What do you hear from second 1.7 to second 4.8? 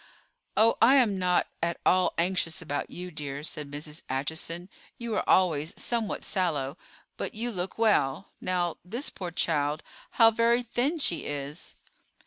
all anxious about you, dear," said Mrs. Acheson.